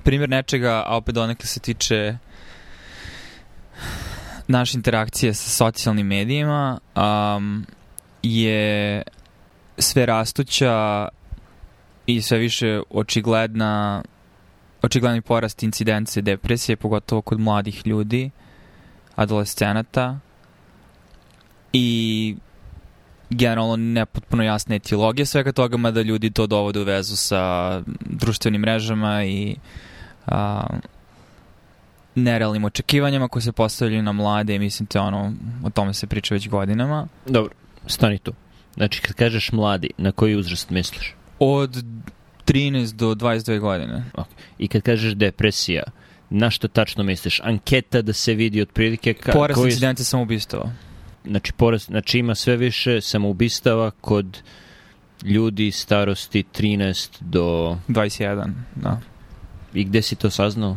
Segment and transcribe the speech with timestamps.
[0.00, 2.18] primjer nečega, a opet donekle se tiče
[4.48, 7.66] naše interakcije sa socijalnim medijima, um,
[8.22, 9.02] je
[9.78, 11.08] sve rastuća
[12.06, 14.02] i sve više očigledna
[14.82, 18.30] očigledni porast incidencije depresije, pogotovo kod mladih ljudi,
[19.16, 20.18] adolescenata.
[21.72, 22.36] I
[23.32, 29.24] generalno nepotpuno jasne etiologije svega toga, mada ljudi to dovode u vezu sa društvenim mrežama
[29.24, 29.56] i
[30.26, 30.66] a,
[32.14, 36.34] nerealnim očekivanjama koje se postavljaju na mlade i mislim te ono, o tome se priča
[36.34, 37.06] već godinama.
[37.26, 37.54] Dobro,
[37.86, 38.32] stani tu.
[38.74, 41.14] Znači, kad kažeš mladi, na koji uzrast misliš?
[41.38, 41.84] Od
[42.46, 44.04] 13 do 22 godine.
[44.14, 44.24] Okay.
[44.58, 45.82] I kad kažeš depresija,
[46.30, 47.40] na što tačno misliš?
[47.40, 49.14] Anketa da se vidi otprilike...
[49.14, 49.68] Ka, Porast koji...
[49.68, 50.72] incidente samoubistava.
[51.24, 54.42] Znači, porast, znači ima sve više samoubistava kod
[55.24, 57.76] ljudi starosti 13 do...
[57.88, 59.00] 21, da.
[59.74, 60.76] I gde si to saznao?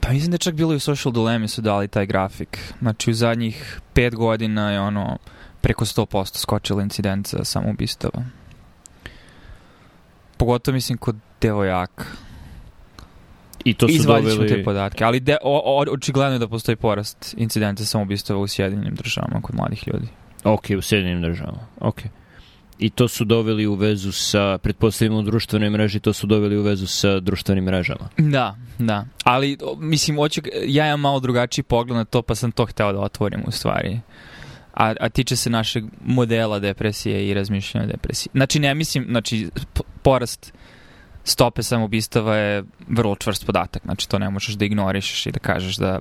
[0.00, 2.74] Pa mislim da je čak bilo i u Social Dilemma su dali taj grafik.
[2.78, 5.18] Znači u zadnjih pet godina je ono
[5.60, 8.24] preko 100% skočila incidenca samoubistava.
[10.36, 12.04] Pogotovo mislim kod devojaka.
[13.64, 14.48] I to su Izvadit doveli...
[14.48, 18.94] te podatke, ali de, o, o, očigledno je da postoji porast incidenta samoubistava u Sjedinjenim
[18.94, 20.06] državama kod mladih ljudi.
[20.44, 21.66] Ok, u Sjedinjenim državama.
[21.80, 22.02] Ok.
[22.78, 26.62] I to su doveli u vezu sa, pretpostavljamo u društvenoj mreži, to su doveli u
[26.62, 28.08] vezu sa društvenim mrežama.
[28.18, 29.04] Da, da.
[29.24, 33.00] Ali, mislim, oću, ja imam malo drugačiji pogled na to, pa sam to hteo da
[33.00, 34.00] otvorim u stvari.
[34.74, 38.30] A, a tiče se našeg modela depresije i razmišljanja depresije.
[38.34, 39.48] Znači, ne mislim, znači,
[40.02, 40.52] porast
[41.24, 43.82] stope samobistava je vrlo čvrst podatak.
[43.82, 46.00] Znači, to ne možeš da ignorišeš i da kažeš da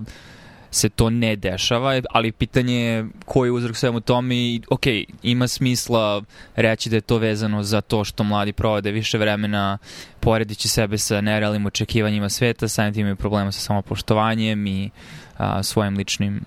[0.72, 4.86] se to ne dešava, ali pitanje je koji je uzrok svemu tome i ok,
[5.24, 6.22] ima smisla
[6.56, 9.78] reći da je to vezano za to što mladi provode više vremena
[10.20, 14.90] poredići sebe sa nerealnim očekivanjima sveta, samim tim imaju problema sa samopoštovanjem i
[15.38, 16.42] a, svojim ličnim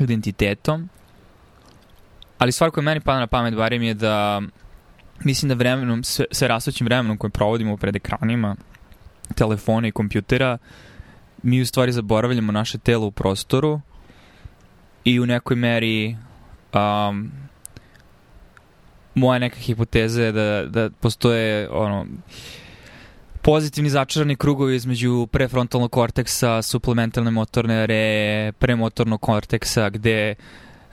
[0.00, 0.88] identitetom.
[2.38, 4.42] Ali stvar koja meni pada na pamet barim je da
[5.24, 8.56] mislim da vremenom, sve, sve rastućim vremenom koje provodimo pred ekranima
[9.34, 10.58] telefona i kompjutera,
[11.42, 13.80] mi u stvari zaboravljamo naše telo u prostoru
[15.04, 16.16] i u nekoj meri
[16.74, 17.30] um,
[19.14, 22.06] moja neka hipoteza je da, da postoje ono,
[23.42, 30.34] pozitivni začarani krugovi između prefrontalnog korteksa, suplementalne motorne are, premotornog korteksa, gde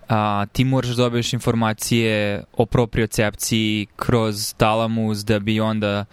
[0.09, 6.05] a, ti moraš da dobiješ informacije o propriocepciji kroz talamus da bi onda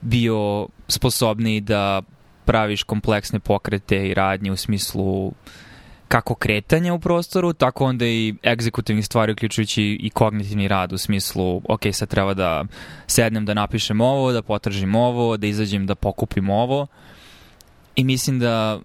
[0.00, 2.02] bio sposobniji da
[2.44, 5.32] praviš kompleksne pokrete i radnje u smislu
[6.08, 11.62] kako kretanja u prostoru, tako onda i egzekutivni stvari, uključujući i kognitivni rad u smislu,
[11.68, 12.64] ok, sad treba da
[13.06, 16.86] sednem da napišem ovo, da potržim ovo, da izađem da pokupim ovo.
[17.96, 18.80] I mislim da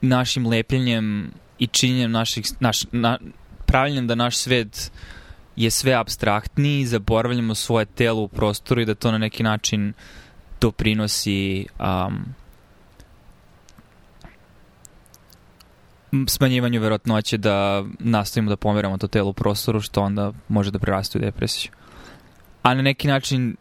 [0.00, 3.18] našim lepljenjem i činjenjem naših, naš, na,
[3.68, 4.90] pravljenjem da naš svet
[5.56, 9.92] je sve abstraktniji, zaboravljamo svoje telo u prostoru i da to na neki način
[10.60, 12.34] doprinosi um,
[16.28, 21.18] smanjivanju verotnoće da nastavimo da pomeramo to telo u prostoru, što onda može da preraste
[21.18, 21.72] u depresiju.
[22.62, 23.56] A na neki način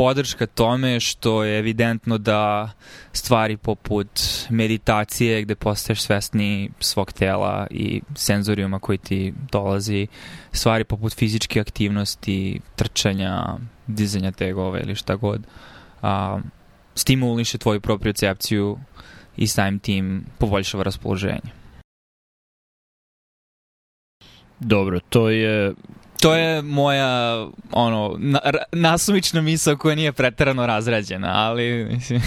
[0.00, 2.70] podrška tome što je evidentno da
[3.12, 4.08] stvari poput
[4.50, 10.06] meditacije gde postaješ svesni svog tela i senzorijuma koji ti dolazi,
[10.52, 13.56] stvari poput fizičke aktivnosti, trčanja,
[13.86, 15.46] dizanja tegove ili šta god,
[16.02, 16.40] a,
[16.94, 18.78] stimuliše tvoju propriocepciju
[19.36, 21.50] i samim tim poboljšava raspoloženje.
[24.60, 25.74] Dobro, to je
[26.20, 28.40] To je moja ono na,
[28.72, 32.20] nasumična misao koja nije preterano razrađena, ali mislim.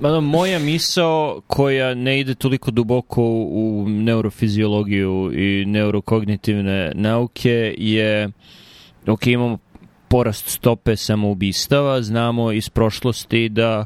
[0.00, 8.30] Mada, moja misao koja ne ide toliko duboko u neurofiziologiju i neurokognitivne nauke je
[9.06, 9.58] ok, imamo
[10.08, 13.84] porast stope samoubistava, znamo iz prošlosti da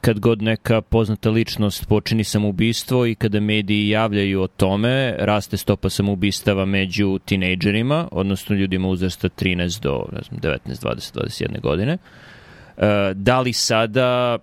[0.00, 5.90] kad god neka poznata ličnost počini samoubistvo i kada mediji javljaju o tome, raste stopa
[5.90, 11.92] samoubistava među tinejdžerima, odnosno ljudima uzrasta 13 do ne znam, 19, 20, 21 godine.
[11.92, 14.38] E, da li sada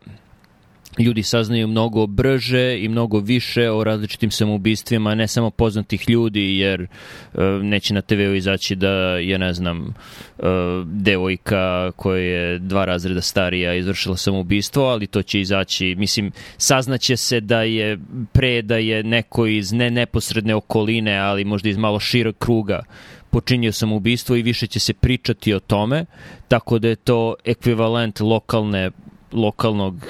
[0.99, 6.81] ljudi saznaju mnogo brže i mnogo više o različitim samoubistvima, ne samo poznatih ljudi, jer
[6.81, 9.93] uh, neće na TV-u izaći da je, ne znam,
[10.37, 10.45] uh,
[10.85, 17.39] devojka koja je dva razreda starija izvršila samoubistvo, ali to će izaći, mislim, saznaće se
[17.39, 17.99] da je
[18.31, 22.83] pre da je neko iz ne neposredne okoline, ali možda iz malo širog kruga
[23.29, 26.05] počinio samoubistvo i više će se pričati o tome,
[26.47, 28.91] tako da je to ekvivalent lokalne
[29.31, 30.05] lokalnog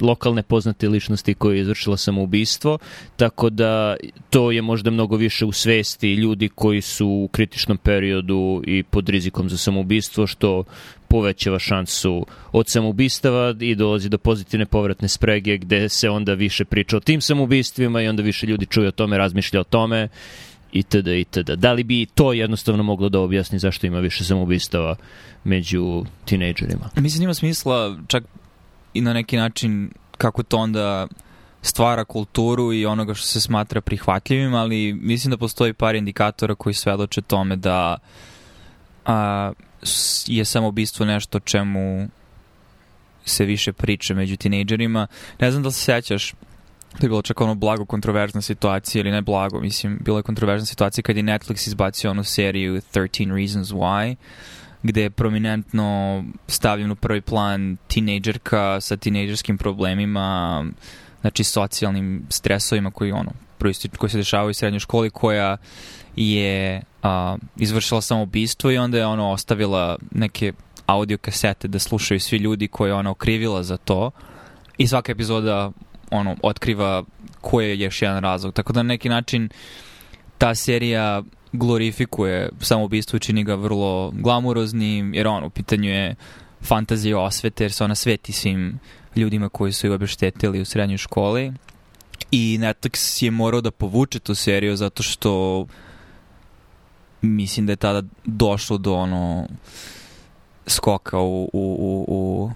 [0.00, 2.78] lokalne poznate ličnosti koja je izvršila samoubistvo,
[3.16, 3.96] tako da
[4.30, 9.08] to je možda mnogo više u svesti ljudi koji su u kritičnom periodu i pod
[9.08, 10.64] rizikom za samoubistvo, što
[11.08, 16.96] povećava šansu od samoubistava i dolazi do pozitivne povratne sprege gde se onda više priča
[16.96, 20.08] o tim samoubistvima i onda više ljudi čuje o tome, razmišlja o tome
[20.72, 21.08] itd.
[21.08, 21.50] itd.
[21.56, 24.96] Da li bi to jednostavno moglo da objasni zašto ima više samoubistava
[25.44, 26.90] među tinejdžerima?
[26.96, 28.24] Mislim, ima smisla čak
[28.96, 31.06] i na neki način kako to onda
[31.62, 36.74] stvara kulturu i onoga što se smatra prihvatljivim, ali mislim da postoji par indikatora koji
[36.74, 37.98] svedoče tome da
[39.04, 39.52] a,
[40.26, 42.08] je samobistvo nešto čemu
[43.24, 45.06] se više priča među tinejdžerima.
[45.40, 46.30] Ne znam da se sećaš,
[46.90, 50.66] to je bilo čak ono blago kontroverzna situacija, ili ne blago, mislim, bila je kontroverzna
[50.66, 54.16] situacija kad je Netflix izbacio onu seriju 13 Reasons Why,
[54.82, 60.64] gde je prominentno stavljen u prvi plan tinejdžerka sa tinejdžerskim problemima,
[61.20, 63.30] znači socijalnim stresovima koji ono
[63.98, 65.56] koji se dešavaju u srednjoj školi koja
[66.16, 70.52] je a, izvršila samoubistvo i onda je ono ostavila neke
[70.86, 74.10] audio kasete da slušaju svi ljudi koje je ona okrivila za to
[74.78, 75.70] i svaka epizoda
[76.10, 77.04] ono otkriva
[77.40, 78.54] koji je još jedan razlog.
[78.54, 79.48] Tako da na neki način
[80.38, 81.22] ta serija
[81.56, 86.14] glorifikuje samoubistvo i čini ga vrlo glamuroznim, jer on u pitanju je
[86.62, 88.78] fantazija osvete, jer se ona sveti svim
[89.16, 91.52] ljudima koji su ju obeštetili u srednjoj školi.
[92.30, 95.66] I Netflix je morao da povuče tu seriju zato što
[97.22, 99.48] mislim da je tada došlo do ono
[100.66, 102.50] skoka u, u, u, u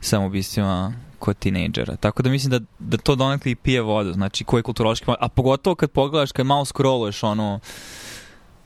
[0.00, 1.96] samobistvima kod tinejdžera.
[1.96, 5.28] Tako da mislim da, da to donekle i pije vodu, znači koji je kulturološki, a
[5.28, 7.60] pogotovo kad pogledaš, kad malo scrolluješ ono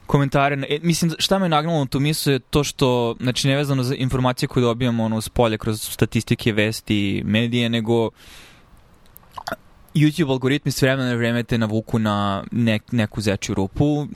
[0.07, 3.95] komentare, e, mislim šta me nagnalo na tu mislu je to što, znači nevezano za
[3.95, 8.11] informacije koje dobijamo ono s polja kroz statistike, vesti, medije, nego
[9.95, 14.07] YouTube algoritmi s vremena na vreme te navuku na nek, neku zečju rupu.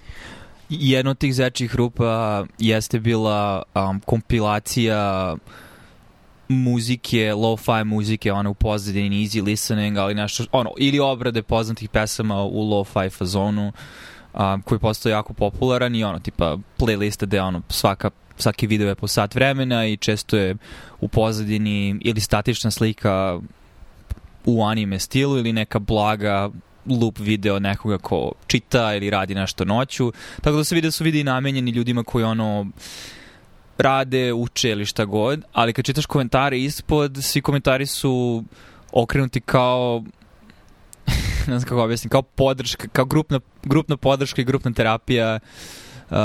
[0.69, 5.37] Jedna od tih zečjih rupa jeste bila um, kompilacija
[6.49, 12.43] muzike, lo-fi muzike, ono u pozadini, easy listening, ali nešto, ono, ili obrade poznatih pesama
[12.43, 13.73] u lo-fi fazonu,
[14.35, 18.11] um, koji postoje jako popularan i ono, tipa, playlista gde ono, svaka
[18.41, 20.57] svaki video je po sat vremena i često je
[21.01, 23.41] u pozadini ili statična slika
[24.45, 26.51] u anime stilu ili neka blaga
[26.87, 30.13] loop video nekoga ko čita ili radi nešto noću.
[30.41, 32.67] Tako da se vide da su vidi namenjeni ljudima koji ono
[33.79, 38.45] rade, uče ili šta god, ali kad čitaš komentare ispod, svi komentari su
[38.93, 40.05] okrenuti kao
[41.51, 45.39] ne znam kako objasnim, kao podrška, kao grupna, grupna podrška i grupna terapija
[46.11, 46.17] uh,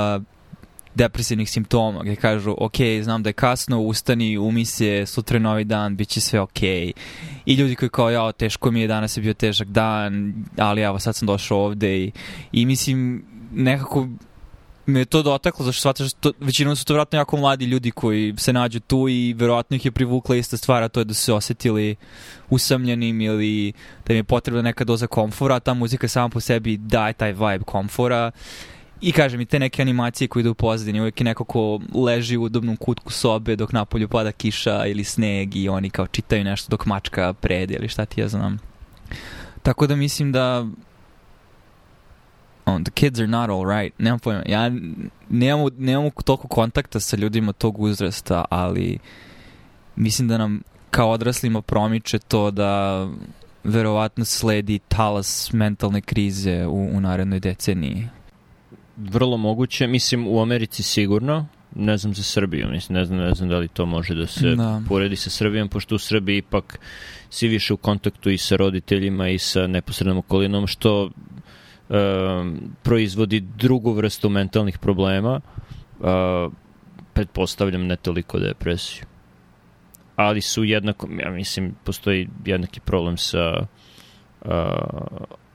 [0.95, 5.63] depresivnih simptoma, gde kažu, ok, znam da je kasno, ustani, umi se, sutra je novi
[5.63, 6.63] dan, bit će sve ok.
[6.63, 11.00] I ljudi koji kao, ja, teško mi je, danas je bio težak dan, ali evo,
[11.00, 12.12] sad sam došao ovde i,
[12.51, 14.07] i mislim, nekako
[14.86, 18.54] me to dotaklo, zašto shvataš, to, većinom su to vratno jako mladi ljudi koji se
[18.54, 21.34] nađu tu i verovatno ih je privukla ista stvar, a to je da su se
[21.34, 21.96] osetili
[22.50, 23.74] usamljenim ili
[24.08, 27.64] da im je potrebna neka doza komfora, ta muzika sama po sebi daje taj vibe
[27.66, 28.32] komfora.
[29.02, 32.38] I kažem, i te neke animacije koje idu u pozadini, uvijek je neko ko leži
[32.38, 36.70] u udobnom kutku sobe dok napolju pada kiša ili sneg i oni kao čitaju nešto
[36.70, 38.60] dok mačka prede ili šta ti ja znam.
[39.64, 40.66] Tako da mislim da
[42.65, 43.93] on, the kids are not all right.
[43.98, 44.43] Nemam pojma.
[44.48, 44.72] Ja
[45.29, 49.00] nemam, nemam toliko kontakta sa ljudima tog uzrasta, ali
[49.95, 53.07] mislim da nam kao odraslima promiče to da
[53.63, 58.07] verovatno sledi talas mentalne krize u, u narednoj deceniji.
[58.98, 63.50] Vrlo moguće, mislim u Americi sigurno, ne znam za Srbiju, mislim, ne znam, ne znam
[63.50, 64.81] da li to može da se da.
[64.88, 66.79] poredi sa Srbijom, pošto u Srbiji ipak
[67.29, 71.10] si više u kontaktu i sa roditeljima i sa neposrednom okolinom, što
[72.84, 75.42] proizvodi drugu vrstu mentalnih problema,
[76.00, 76.51] uh,
[77.13, 79.06] pretpostavljam ne toliko depresiju.
[80.15, 83.68] Ali su jednako, ja mislim, postoji jednaki problem sa
[84.46, 84.51] uh,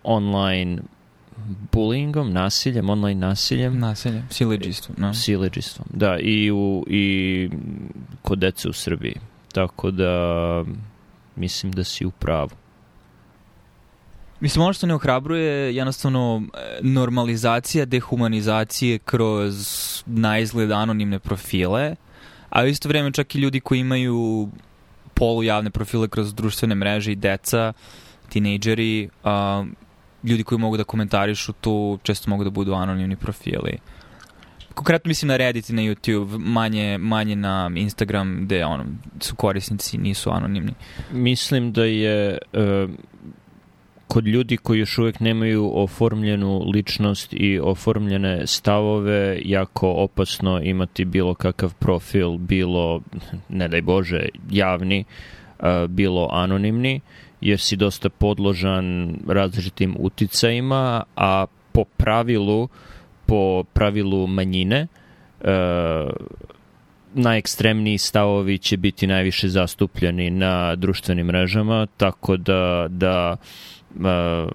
[0.02, 0.78] online
[1.72, 3.78] bullyingom, nasiljem, online nasiljem.
[3.78, 4.96] Nasiljem, sileđistvom.
[4.98, 5.14] No.
[5.14, 7.50] Sileđistvom, da, i, u, i
[8.22, 9.14] kod dece u Srbiji.
[9.52, 10.64] Tako da
[11.36, 12.50] mislim da si u pravu.
[14.40, 19.54] Mislim, ono što ne ohrabruje jednostavno e, normalizacija dehumanizacije kroz
[20.06, 21.96] naizgled anonimne profile,
[22.50, 24.48] a u isto vreme čak i ljudi koji imaju
[25.14, 27.72] polujavne profile kroz društvene mreže i deca,
[28.28, 29.66] tinejdžeri, uh,
[30.24, 33.78] ljudi koji mogu da komentarišu tu često mogu da budu anonimni profili.
[34.74, 38.84] konkretno mislim na Reddit i na YouTube, manje, manje na Instagram gde ono,
[39.20, 40.74] su korisnici, nisu anonimni.
[41.12, 42.86] Mislim da je e,
[44.10, 51.34] kod ljudi koji još uvek nemaju oformljenu ličnost i oformljene stavove jako opasno imati bilo
[51.34, 53.00] kakav profil, bilo,
[53.48, 55.04] ne daj Bože, javni,
[55.60, 57.00] e, bilo anonimni,
[57.40, 62.68] jer si dosta podložan različitim uticajima, a po pravilu,
[63.26, 64.86] po pravilu manjine,
[65.40, 65.50] e,
[67.14, 73.36] najekstremniji stavovi će biti najviše zastupljeni na društvenim mrežama, tako da, da
[73.94, 74.52] uh,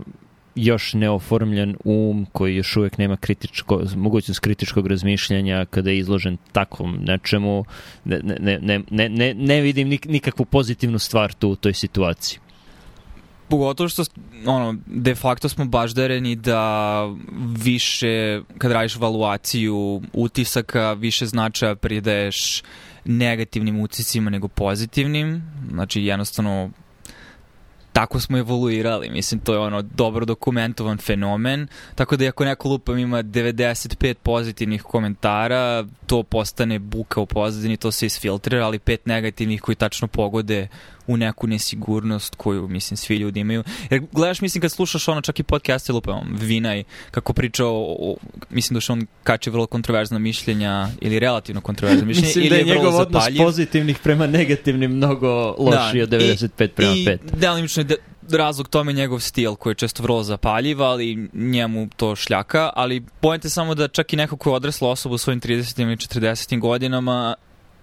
[0.55, 6.97] još neoformljen um koji još uvek nema kritičko, mogućnost kritičkog razmišljanja kada je izložen takvom
[7.01, 7.65] nečemu,
[8.05, 12.39] ne, ne, ne, ne, ne, ne vidim nikakvu pozitivnu stvar tu u toj situaciji.
[13.49, 14.03] Pogotovo što
[14.45, 17.01] ono, de facto smo baždareni da
[17.63, 22.63] više, kad radiš valuaciju utisaka, više značaja pridaješ
[23.05, 25.43] negativnim utiscima nego pozitivnim.
[25.71, 26.69] Znači, jednostavno
[27.95, 29.09] tako smo evoluirali.
[29.09, 31.67] Mislim, to je ono dobro dokumentovan fenomen.
[31.95, 37.91] Tako da ako neko lupam ima 95 pozitivnih komentara, to postane buka u pozadini, to
[37.91, 40.67] se isfiltrira, ali pet negativnih koji tačno pogode
[41.07, 43.63] u neku nesigurnost koju, mislim, svi ljudi imaju.
[43.89, 48.15] Jer gledaš, mislim, kad slušaš ono čak i podcaste, lupam, Vinaj, kako priča o, o
[48.49, 52.27] mislim da što on kače vrlo kontroverzna mišljenja ili relativno kontroverzna mišljenja.
[52.27, 56.67] mislim ili da je, je njegov odnos pozitivnih prema negativnim mnogo lošiji da, od 95
[56.67, 57.13] prema 5.
[57.13, 57.97] I delimično je
[58.31, 63.49] razlog tome njegov stil koji je često vrlo zapaljiv, ali njemu to šljaka, ali pojente
[63.49, 65.81] samo da čak i neko ko je odrasla osoba u svojim 30.
[65.81, 66.59] ili 40.
[66.59, 67.35] godinama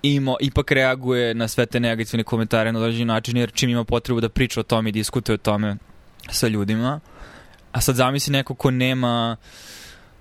[0.03, 4.21] ima, ipak reaguje na sve te negativne komentare na određeni način, jer čim ima potrebu
[4.21, 5.77] da priča o tome i diskutuje o tome
[6.31, 7.01] sa ljudima.
[7.73, 9.37] A sad zamisli neko ko nema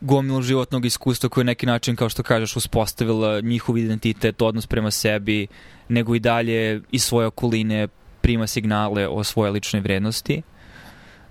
[0.01, 4.91] gomilu životnog iskustva koji je neki način, kao što kažeš, uspostavila njihov identitet, odnos prema
[4.91, 5.47] sebi,
[5.89, 7.87] nego i dalje iz svoje okoline
[8.21, 10.41] prima signale o svoje ličnoj vrednosti.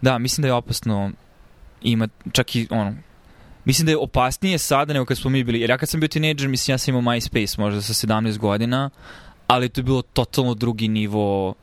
[0.00, 1.10] Da, mislim da je opasno
[1.82, 2.94] ima čak i ono,
[3.64, 6.08] mislim da je opasnije sada nego kad smo mi bili, jer ja kad sam bio
[6.08, 8.90] teenager, mislim ja sam imao MySpace možda sa 17 godina,
[9.46, 11.54] ali to je bilo totalno drugi nivo uh,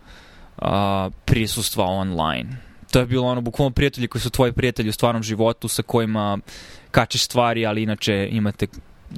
[1.25, 2.50] prisustva online.
[2.92, 6.38] To je bilo ono, bukvalno prijatelji koji su tvoji prijatelji u stvarnom životu sa kojima
[6.92, 8.68] kačeš stvari, ali inače imate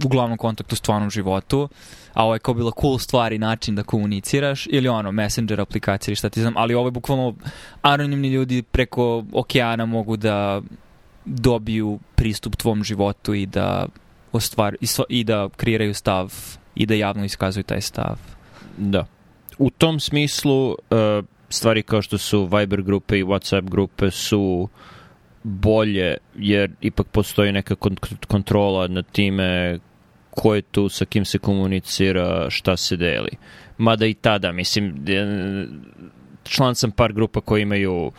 [0.05, 1.69] uglavnom kontakt u stvarnom životu,
[2.13, 6.11] a ovo je kao bila cool stvar i način da komuniciraš, ili ono, messenger aplikacija
[6.11, 7.35] ili šta ti znam, ali ovo je bukvalno
[7.81, 10.61] anonimni ljudi preko okeana mogu da
[11.29, 13.85] dobiju pristup tvom životu i da
[14.31, 14.75] ostvar,
[15.09, 16.33] i da kreiraju stav
[16.75, 18.17] i da javno iskazuju taj stav.
[18.77, 19.05] Da.
[19.57, 20.77] U tom smislu uh,
[21.49, 24.69] stvari kao što su Viber grupe i Whatsapp grupe su
[25.43, 27.75] bolje jer ipak postoji neka
[28.27, 29.79] kontrola nad time
[30.29, 33.31] ko je tu, sa kim se komunicira, šta se deli.
[33.77, 35.05] Mada i tada, mislim,
[36.43, 38.11] član sam par grupa koji imaju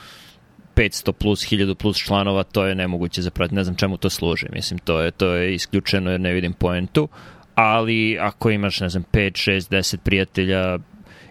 [0.76, 3.54] 500 plus, 1000 plus članova, to je nemoguće zapratiti.
[3.54, 4.46] Ne znam čemu to služi.
[4.52, 7.08] Mislim, to je, to je isključeno jer ne vidim poentu.
[7.54, 10.78] Ali ako imaš, ne znam, 5, 6, 10 prijatelja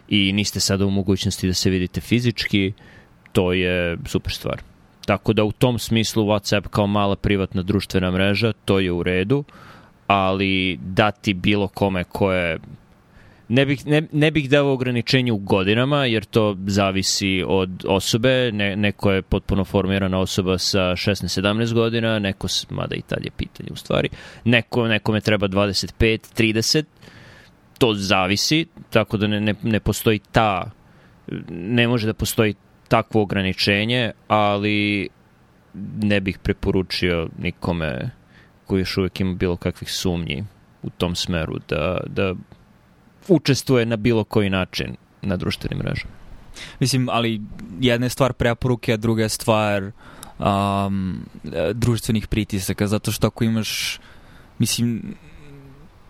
[0.10, 2.74] i niste sada u mogućnosti da se vidite fizički,
[3.32, 4.62] to je super stvar.
[5.06, 9.44] Tako da u tom smislu WhatsApp kao mala privatna društvena mreža, to je u redu,
[10.08, 12.60] ali dati bilo kome ko je
[13.50, 18.52] Ne bih, ne, ne bih dao ograničenje u godinama, jer to zavisi od osobe.
[18.52, 23.70] Ne, neko je potpuno formirana osoba sa 16-17 godina, neko, mada i tad je pitanje
[23.72, 24.10] u stvari,
[24.46, 26.84] neko, nekome treba 25, 30,
[27.78, 30.72] to zavisi, tako da ne, ne, ne postoji ta,
[31.50, 32.54] ne može da postoji
[32.88, 35.10] takvo ograničenje, ali
[36.02, 38.10] ne bih preporučio nikome
[38.66, 40.44] koji još uvijek ima bilo kakvih sumnji
[40.84, 42.34] u tom smeru da, da
[43.28, 46.14] učestvuje na bilo koji način na društvenim mrežama.
[46.80, 47.42] Mislim, ali
[47.80, 49.92] jedna je stvar preporuke, a druga je stvar
[50.40, 51.26] um,
[51.74, 54.00] društvenih pritisaka, zato što ako imaš,
[54.60, 55.16] mislim,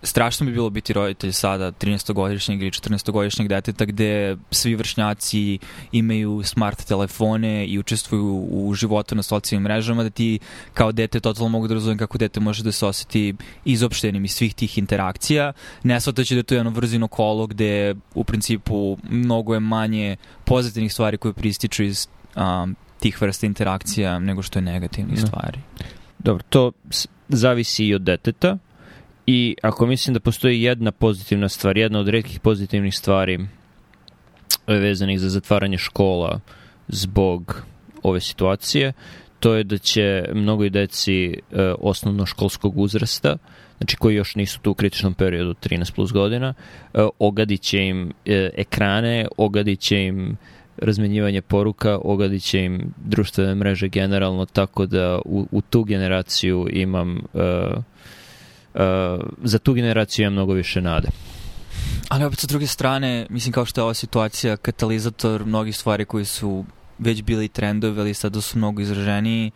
[0.02, 5.58] strašno bi bilo biti roditelj sada 13-godišnjeg ili 14-godišnjeg deteta gde svi vršnjaci
[5.92, 10.38] imaju smart telefone i učestvuju u životu na socijalnim mrežama da ti
[10.74, 14.54] kao dete totalno mogu da razumem kako dete može da se osjeti izopštenim iz svih
[14.54, 15.52] tih interakcija.
[15.82, 20.92] Ne shvataći da to je jedno vrzino kolo gde u principu mnogo je manje pozitivnih
[20.92, 25.60] stvari koje prističu iz um, tih vrsta interakcija nego što je negativnih stvari.
[26.18, 26.72] Dobro, to
[27.28, 28.58] zavisi i od deteta
[29.26, 33.46] I ako mislim da postoji jedna pozitivna stvar, jedna od redkih pozitivnih stvari
[34.66, 36.40] vezanih za zatvaranje škola
[36.88, 37.62] zbog
[38.02, 38.92] ove situacije,
[39.40, 43.36] to je da će mnogoj deci uh, osnovnoškolskog uzrasta,
[43.78, 46.54] znači koji još nisu tu u kritičnom periodu 13 plus godina,
[46.94, 48.12] uh, ogadit će im uh,
[48.54, 50.36] ekrane, ogadit će im
[50.76, 57.22] razmenjivanje poruka, ogadit će im društvene mreže generalno, tako da u, u tu generaciju imam
[57.32, 57.42] uh,
[58.74, 58.80] uh,
[59.42, 61.08] za tu generaciju imam mnogo više nade.
[62.08, 66.24] Ali opet sa druge strane, mislim kao što je ova situacija katalizator mnogih stvari koji
[66.24, 66.64] su
[66.98, 69.50] već bili trendovi, ali sada su mnogo izraženiji,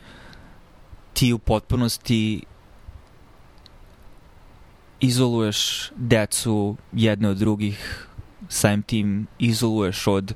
[1.12, 2.42] ti u potpunosti
[5.00, 8.06] izoluješ decu jedne od drugih,
[8.48, 10.34] samim tim izoluješ od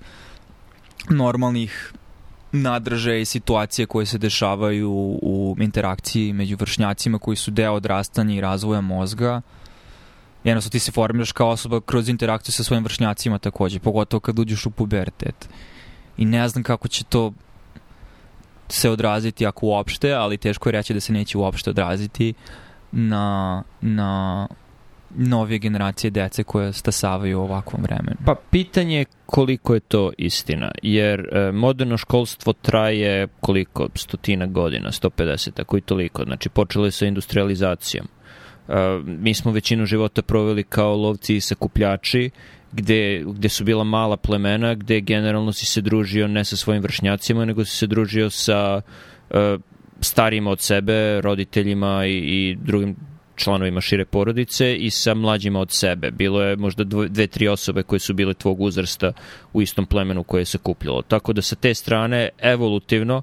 [1.10, 1.92] normalnih
[2.52, 4.90] nadržaja i situacije koje se dešavaju
[5.22, 9.40] u interakciji među vršnjacima koji su deo odrastanja i razvoja mozga.
[10.44, 14.66] Jednostavno ti se formiraš kao osoba kroz interakciju sa svojim vršnjacima takođe, pogotovo kad uđeš
[14.66, 15.48] u pubertet.
[16.16, 17.32] I ne znam kako će to
[18.68, 22.34] se odraziti ako uopšte, ali teško je reći da se neće uopšte odraziti
[22.92, 24.48] na, na
[25.16, 28.16] novije generacije dece koje stasavaju u ovakvom vremenu.
[28.24, 34.90] Pa pitanje je koliko je to istina, jer e, moderno školstvo traje koliko, stotina godina,
[34.90, 38.06] 150, tako i toliko, znači počelo je sa industrializacijom.
[38.68, 38.72] E,
[39.04, 42.30] mi smo većinu života proveli kao lovci i sakupljači,
[42.72, 47.44] gde, gde su bila mala plemena, gde generalno si se družio ne sa svojim vršnjacima,
[47.44, 48.80] nego si se družio sa
[49.30, 49.58] e,
[50.00, 52.96] starijima od sebe, roditeljima i, i drugim
[53.38, 56.10] članovima šire porodice i sa mlađima od sebe.
[56.10, 59.12] Bilo je možda dve, tri osobe koje su bile tvog uzrasta
[59.52, 61.02] u istom plemenu koje se kupljalo.
[61.02, 63.22] Tako da sa te strane, evolutivno,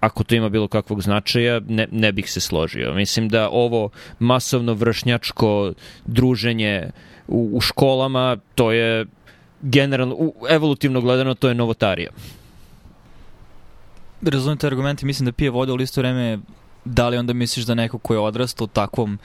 [0.00, 2.94] ako to ima bilo kakvog značaja, ne, ne bih se složio.
[2.94, 5.72] Mislim da ovo masovno vršnjačko
[6.06, 6.90] druženje
[7.28, 9.06] u, u školama, to je
[9.62, 12.10] generalno, u, evolutivno gledano, to je novotarija.
[14.22, 16.38] Razumijem te argumente, mislim da pije voda u listu vreme,
[16.84, 19.18] da li onda misliš da neko ko je odrastao takvom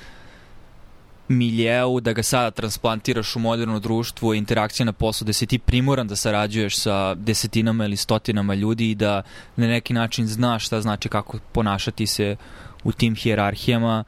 [1.30, 6.08] miljeu, da ga sada transplantiraš u moderno društvo, interakcija na poslu, da si ti primoran
[6.08, 9.22] da sarađuješ sa desetinama ili stotinama ljudi i da
[9.56, 12.36] na neki način znaš šta znači kako ponašati se
[12.84, 14.04] u tim hijerarhijama.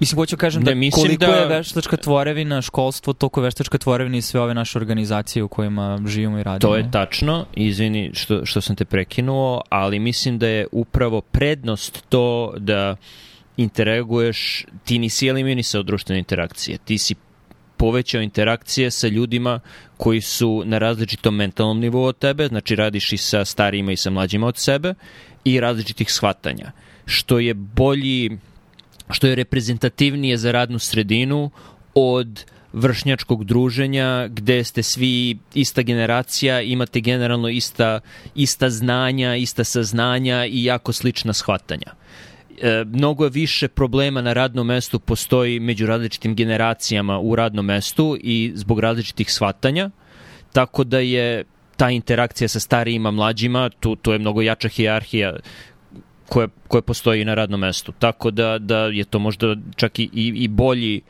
[0.00, 1.32] Mislim, hoću kažem da, da koliko da...
[1.32, 5.98] je veštačka tvorevina, školstvo, toliko je veštačka tvorevina i sve ove naše organizacije u kojima
[6.06, 6.72] živimo i radimo.
[6.72, 12.04] To je tačno, izvini što, što sam te prekinuo, ali mislim da je upravo prednost
[12.08, 12.96] to da
[13.56, 17.14] interaguješ, ti nisi eliminisao društvene interakcije, ti si
[17.76, 19.60] povećao interakcije sa ljudima
[19.96, 24.10] koji su na različitom mentalnom nivou od tebe, znači radiš i sa starijima i sa
[24.10, 24.94] mlađima od sebe
[25.44, 26.72] i različitih shvatanja,
[27.06, 28.38] što je bolji,
[29.10, 31.50] što je reprezentativnije za radnu sredinu
[31.94, 38.00] od vršnjačkog druženja gde ste svi ista generacija, imate generalno ista,
[38.34, 41.92] ista znanja, ista saznanja i jako slična shvatanja
[42.86, 48.80] mnogo više problema na radnom mestu postoji među različitim generacijama u radnom mestu i zbog
[48.80, 49.90] različitih shvatanja,
[50.52, 51.44] tako da je
[51.76, 55.36] ta interakcija sa starijima, mlađima, tu, tu je mnogo jača hijarhija
[56.28, 57.92] koja, koja postoji na radnom mestu.
[57.98, 61.00] Tako da, da je to možda čak i, i, i bolji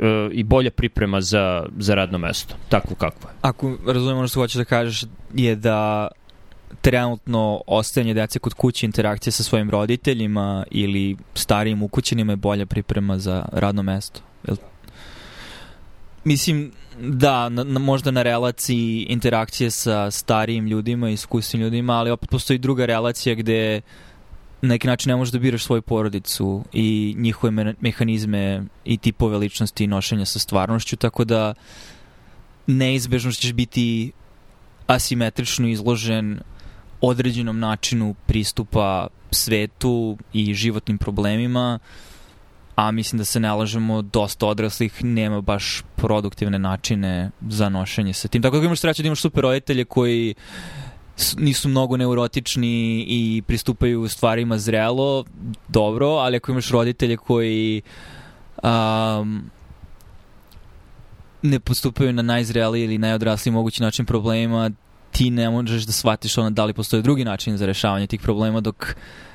[0.00, 3.34] e, i bolja priprema za, za radno mesto, takvo kakvo je.
[3.42, 6.08] Ako razumemo ono što hoćeš da kažeš je da
[6.80, 13.18] trenutno ostajanje dece kod kuće, interakcija sa svojim roditeljima ili starijim ukućenima je bolja priprema
[13.18, 14.20] za radno mesto.
[14.46, 14.56] Jel?
[16.24, 22.30] Mislim, da, na, na, možda na relaciji interakcije sa starijim ljudima iskusnim ljudima, ali opet
[22.30, 23.80] postoji druga relacija gde
[24.62, 29.38] na neki način ne možeš da biraš svoju porodicu i njihove me mehanizme i tipove
[29.38, 31.54] ličnosti i nošenja sa stvarnošću, tako da
[32.66, 34.12] neizbežno ćeš biti
[34.86, 36.40] asimetrično izložen
[37.00, 41.78] određenom načinu pristupa svetu i životnim problemima,
[42.76, 48.28] a mislim da se ne lažemo, dosta odraslih nema baš produktivne načine za nošenje sa
[48.28, 48.42] tim.
[48.42, 50.34] Tako da imaš sreće da imaš super roditelje koji
[51.36, 55.24] nisu mnogo neurotični i pristupaju stvarima zrelo,
[55.68, 57.82] dobro, ali ako imaš roditelje koji
[58.62, 59.50] um,
[61.42, 64.70] ne postupaju na najzreliji ili najodrasliji mogući način problemima,
[65.18, 68.60] ti ne možeš da shvatiš ono da li postoje drugi način za rešavanje tih problema
[68.60, 68.94] dok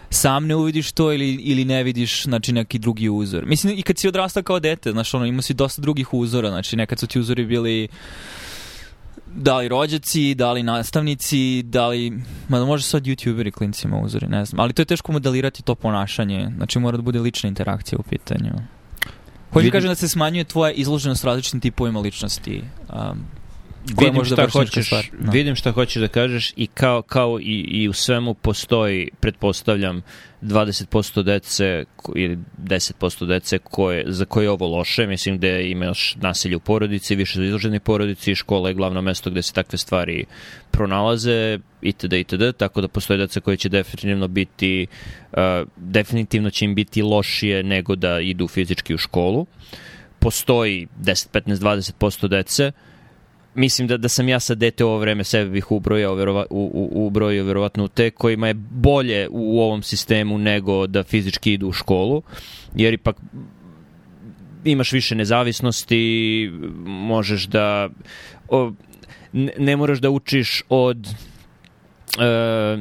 [0.10, 3.46] sam ne uvidiš to ili, ili ne vidiš znači, neki drugi uzor.
[3.46, 6.76] Mislim, i kad si odrastao kao dete, znaš, ono, ima si dosta drugih uzora, znači,
[6.76, 7.88] nekad su ti uzori bili
[9.36, 14.28] da li rođaci, da li nastavnici, da li, ma da može sad youtuberi klincima uzori,
[14.28, 18.00] ne znam, ali to je teško modelirati to ponašanje, znači mora da bude lična interakcija
[18.00, 18.52] u pitanju.
[19.54, 19.72] Hoće Vidim...
[19.72, 22.62] kažem da se smanjuje tvoja izloženost različitim tipovima ličnosti.
[22.90, 23.43] Um,
[24.02, 25.06] vidim šta hoćeš, stvar.
[25.20, 25.32] Da.
[25.32, 30.02] vidim šta hoćeš da kažeš i kao, kao i, i u svemu postoji, pretpostavljam,
[30.42, 36.56] 20% dece ili 10% dece koje, za koje je ovo loše, mislim da imaš nasilje
[36.56, 40.26] u porodici, više su izloženi porodici, škola je glavno mesto gde se takve stvari
[40.72, 42.14] pronalaze, itd.
[42.14, 42.58] itd.
[42.58, 44.88] Tako da postoje deca koje će definitivno biti,
[45.32, 45.40] uh,
[45.78, 49.46] definitivno će im biti lošije nego da idu fizički u školu.
[50.20, 52.72] Postoji 10, 15, 20% dece
[53.56, 57.08] mislim da da sam ja sa dete ovo vreme sebe bih ubrojao verova, u, u,
[57.08, 61.72] ubrojio verovatno u te kojima je bolje u ovom sistemu nego da fizički idu u
[61.72, 62.22] školu
[62.76, 63.16] jer ipak
[64.64, 66.52] imaš više nezavisnosti
[66.86, 67.90] možeš da
[68.50, 68.72] o,
[69.34, 71.08] ne, ne moraš da učiš od
[72.20, 72.78] e,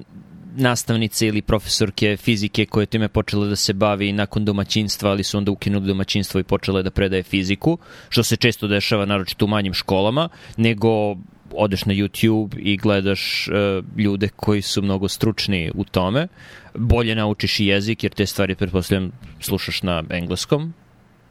[0.57, 5.39] nastavnice ili profesorke fizike koja je time počela da se bavi nakon domaćinstva, ali su
[5.39, 9.75] onda ukinuli domaćinstvo i počela da predaje fiziku, što se često dešava naročito u manjim
[9.75, 11.17] školama, nego
[11.55, 16.29] odeš na YouTube i gledaš uh, ljude koji su mnogo stručni u tome,
[16.75, 20.75] bolje naučiš i jezik, jer te stvari, pretpostavljam, slušaš na engleskom,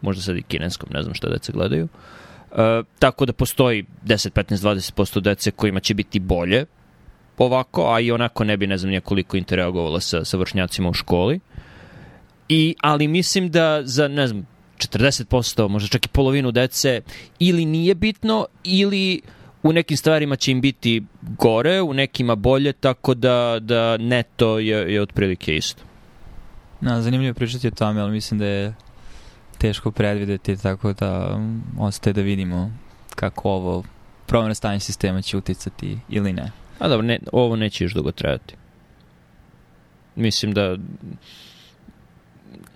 [0.00, 1.88] možda sad i kineskom, ne znam šta deca gledaju.
[2.50, 2.58] Uh,
[2.98, 6.66] tako da postoji 10, 15, 20% dece kojima će biti bolje
[7.38, 10.92] ovako, a i onako ne bi ne znam nije koliko interagovala sa, sa vršnjacima u
[10.92, 11.40] školi.
[12.48, 14.46] I, ali mislim da za, ne znam,
[14.78, 17.00] 40%, možda čak i polovinu dece,
[17.38, 19.20] ili nije bitno, ili
[19.62, 24.94] u nekim stvarima će im biti gore, u nekima bolje, tako da, da neto je,
[24.94, 25.82] je otprilike isto.
[26.80, 28.74] No, zanimljivo pričati o tome, ali mislim da je
[29.58, 31.40] teško predvideti, tako da
[31.78, 32.70] ostaje da vidimo
[33.14, 33.84] kako ovo
[34.26, 36.61] promjena stanja sistema će uticati ili ne.
[36.82, 38.54] A dobro, ne, ovo neće još dugo trajati.
[40.16, 40.76] Mislim da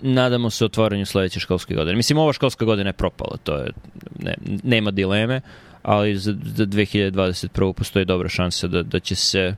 [0.01, 1.97] nadamo se otvaranju sledeće školske godine.
[1.97, 3.71] Mislim, ova školska godina je propala, to je,
[4.19, 5.40] ne, nema dileme,
[5.83, 7.73] ali za, za 2021.
[7.73, 9.55] postoji dobra šansa da, da će se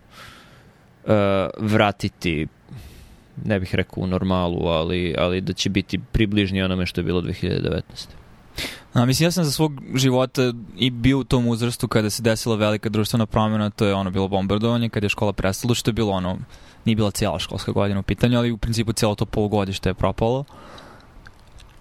[1.05, 1.13] uh,
[1.59, 2.47] vratiti
[3.45, 7.21] ne bih rekao u normalu, ali, ali da će biti približnije onome što je bilo
[7.21, 7.81] 2019.
[8.93, 12.57] A, mislim, ja sam za svog života i bio u tom uzrastu kada se desila
[12.57, 16.13] velika društvena promjena, to je ono bilo bombardovanje, kada je škola prestala, što je bilo
[16.13, 16.39] ono,
[16.85, 20.45] nije bila cijela školska godina u pitanju, ali u principu cijelo to polugodište je propalo.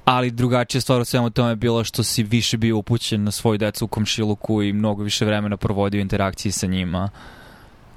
[0.05, 3.57] Ali drugačija stvar u svemu tome je bilo što si više bio upućen na svoju
[3.57, 7.09] decu u komšiluku i mnogo više vremena provodio interakciji sa njima.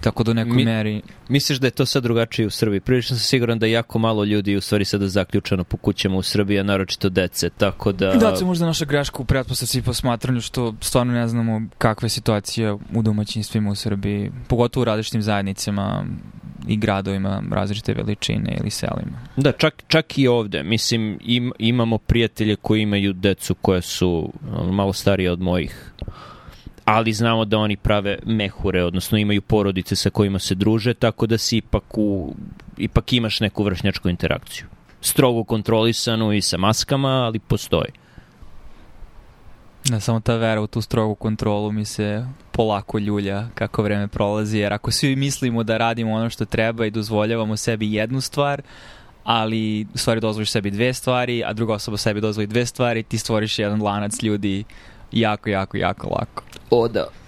[0.00, 1.02] Tako da u nekoj Mi- meri...
[1.28, 2.80] Misliš da je to sad drugačije u Srbiji?
[2.80, 6.58] Prilično sam siguran da jako malo ljudi u stvari sada zaključano po kućama u Srbiji,
[6.58, 8.12] a naročito dece, tako da...
[8.12, 12.06] Da, to je možda naša greška u pretpostavci i posmatranju što stvarno ne znamo kakva
[12.06, 16.04] je situacija u domaćinstvima u Srbiji, pogotovo u različitim zajednicama
[16.68, 19.18] i gradovima različite veličine ili selima.
[19.36, 20.62] Da, čak, čak i ovde.
[20.62, 24.32] Mislim, im, imamo prijatelje koji imaju decu koje su
[24.72, 25.92] malo starije od mojih
[26.85, 31.38] ali znamo da oni prave mehure, odnosno imaju porodice sa kojima se druže, tako da
[31.38, 32.35] si ipak, u,
[32.77, 34.66] ipak imaš neku vršnjačku interakciju.
[35.01, 37.90] Strogo kontrolisanu i sa maskama, ali postoji.
[39.85, 44.59] Da, samo ta vera u tu strogu kontrolu mi se polako ljulja kako vreme prolazi,
[44.59, 48.62] jer ako svi mislimo da radimo ono što treba i dozvoljavamo sebi jednu stvar,
[49.25, 53.19] ali u stvari dozvoliš sebi dve stvari, a druga osoba sebi dozvoli dve stvari, ti
[53.19, 54.64] stvoriš jedan lanac ljudi
[55.12, 56.43] jako, jako, jako lako.
[56.70, 57.19] O da.